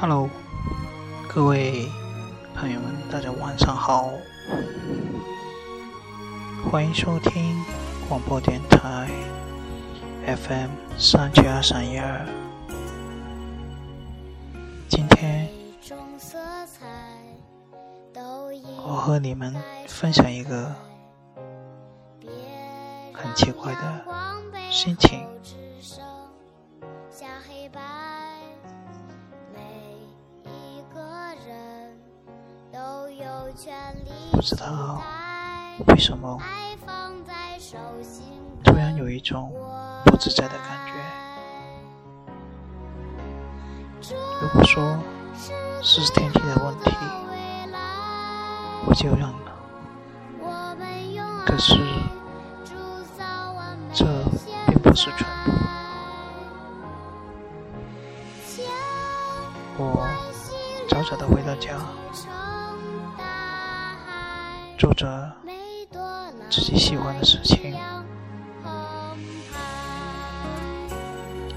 [0.00, 0.30] Hello，
[1.28, 1.86] 各位
[2.54, 4.08] 朋友们，大家晚上好，
[6.64, 7.62] 欢迎收听
[8.08, 9.10] 广播电台
[10.24, 12.26] FM 三七二三一二。
[14.88, 15.46] 今天
[18.82, 19.54] 我和你们
[19.86, 20.74] 分享一个
[23.12, 24.04] 很奇怪的
[24.70, 25.28] 心情。
[34.30, 35.02] 不知道
[35.88, 36.38] 为什么，
[38.62, 39.52] 突然有一种
[40.04, 40.92] 不自在的感觉。
[44.40, 44.96] 如果说
[45.82, 46.92] 是天气的问题，
[48.86, 49.34] 我就认了。
[51.44, 51.74] 可是，
[53.92, 54.04] 这
[54.68, 55.50] 并不是全部。
[59.76, 60.06] 我
[60.88, 61.76] 早早的回到家。
[64.80, 65.30] 做着
[66.48, 67.76] 自己喜欢的事情，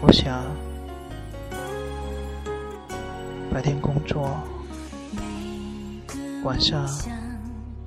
[0.00, 0.44] 我想
[3.52, 4.38] 白天工作，
[6.44, 6.88] 晚上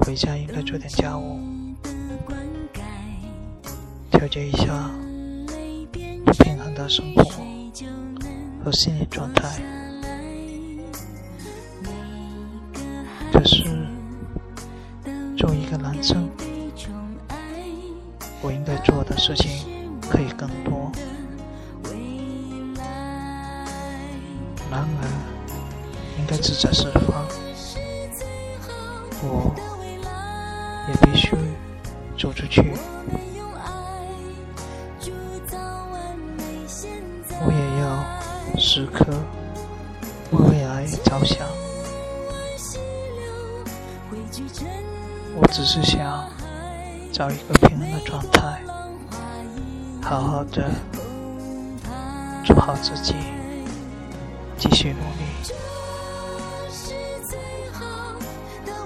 [0.00, 1.38] 回家应该做点家务，
[4.10, 4.90] 调节一下
[6.24, 7.22] 不平衡的生活
[8.64, 9.79] 和心理状态。
[15.90, 16.30] 作为一个男生，
[18.42, 20.90] 我应该做的事情可以更多。
[24.70, 25.02] 然而，
[26.18, 27.26] 应该自在释放，
[29.22, 29.52] 我
[30.88, 31.36] 也必须
[32.16, 32.72] 走出去。
[37.42, 39.04] 我也要时刻
[40.30, 41.46] 为未来着想。
[45.36, 46.28] 我只是想
[47.12, 48.60] 找一个平衡的状态，
[50.02, 50.70] 好好的
[52.44, 53.14] 做好自己，
[54.58, 55.24] 继续努力。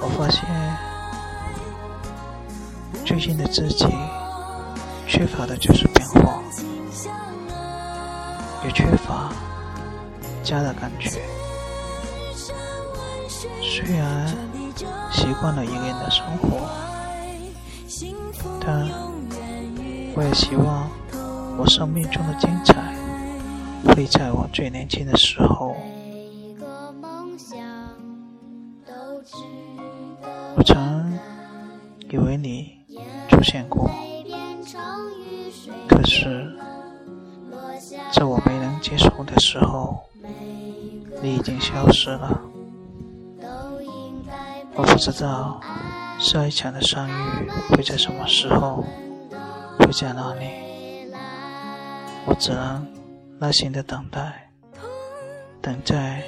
[0.00, 0.44] 我发现
[3.04, 3.86] 最近的自己
[5.06, 6.42] 缺乏的就是变化，
[8.64, 9.32] 也缺乏
[10.42, 11.20] 家的感觉。
[13.60, 14.49] 虽然。
[15.10, 16.68] 习惯了一个人的生活，
[18.60, 18.88] 但
[20.14, 20.90] 我也希望
[21.58, 22.94] 我生命中的精彩
[23.86, 25.76] 会在我最年轻的时候。
[30.56, 31.18] 我曾
[32.10, 32.78] 以为你
[33.28, 33.88] 出现过，
[35.88, 36.52] 可是
[38.12, 40.00] 在我没能接受的时候，
[41.22, 42.40] 你已经消失了。
[44.74, 45.60] 我不知道
[46.18, 47.12] 下一场的相遇
[47.70, 48.84] 会在什么时候，
[49.78, 51.10] 会在哪里。
[52.26, 52.86] 我只能
[53.38, 54.50] 耐心的等待，
[55.60, 56.22] 等待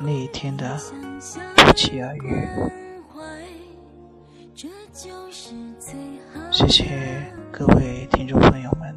[0.00, 0.78] 那一天的
[1.56, 2.48] 不期而遇。
[6.50, 8.94] 谢谢各位听众朋友们，